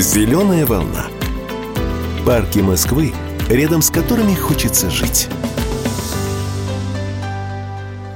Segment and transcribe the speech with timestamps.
[0.00, 1.08] Зеленая волна.
[2.24, 3.12] Парки Москвы,
[3.50, 5.28] рядом с которыми хочется жить.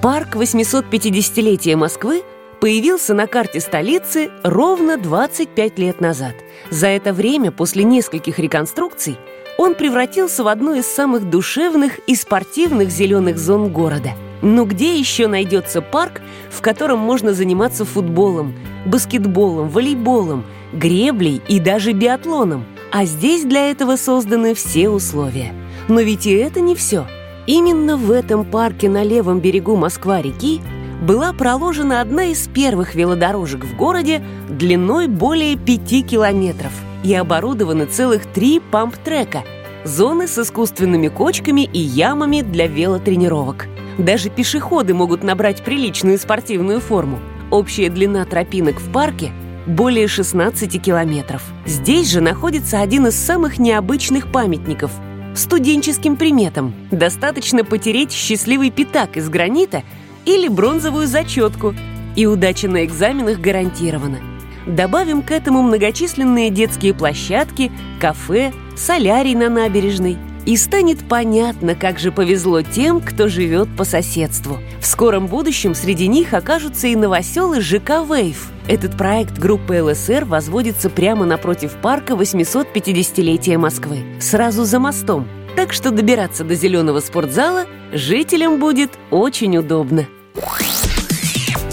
[0.01, 2.23] Парк 850-летия Москвы
[2.59, 6.33] появился на карте столицы ровно 25 лет назад.
[6.71, 9.19] За это время, после нескольких реконструкций,
[9.59, 14.13] он превратился в одну из самых душевных и спортивных зеленых зон города.
[14.41, 18.55] Но где еще найдется парк, в котором можно заниматься футболом,
[18.87, 22.65] баскетболом, волейболом, греблей и даже биатлоном.
[22.93, 25.53] А здесь для этого созданы все условия.
[25.89, 27.07] Но ведь и это не все.
[27.47, 30.61] Именно в этом парке на левом берегу Москва-реки
[31.03, 38.27] была проложена одна из первых велодорожек в городе длиной более пяти километров и оборудованы целых
[38.27, 39.43] три памп-трека–
[39.85, 43.67] зоны с искусственными кочками и ямами для велотренировок.
[43.99, 47.21] Даже пешеходы могут набрать приличную спортивную форму.
[47.51, 49.33] Общая длина тропинок в парке–
[49.67, 51.43] более 16 километров.
[51.67, 54.91] Здесь же находится один из самых необычных памятников–
[55.35, 56.75] студенческим приметам.
[56.91, 59.83] Достаточно потереть счастливый пятак из гранита
[60.25, 61.75] или бронзовую зачетку,
[62.17, 64.19] и удача на экзаменах гарантирована.
[64.67, 72.13] Добавим к этому многочисленные детские площадки, кафе, солярий на набережной– и станет понятно, как же
[72.13, 74.59] повезло тем, кто живет по соседству.
[74.81, 78.51] В скором будущем среди них окажутся и новоселы ЖК «Вейв».
[78.67, 85.29] Этот проект группы ЛСР возводится прямо напротив парка 850-летия Москвы, сразу за мостом.
[85.57, 90.07] Так что добираться до зеленого спортзала жителям будет очень удобно.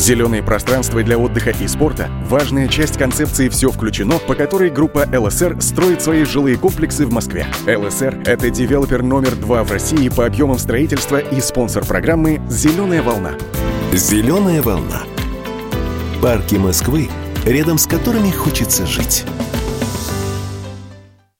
[0.01, 5.61] Зеленые пространства для отдыха и спорта– важная часть концепции «Все включено», по которой группа ЛСР
[5.61, 7.45] строит свои жилые комплексы в Москве.
[7.67, 13.33] ЛСР– это девелопер номер два в России по объемам строительства и спонсор программы «Зеленая волна».
[13.93, 15.03] Зеленая волна.
[16.19, 17.07] Парки Москвы,
[17.45, 19.23] рядом с которыми хочется жить.